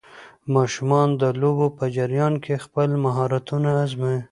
[0.55, 4.19] ماشومان د لوبو په جریان کې خپل مهارتونه ازمويي.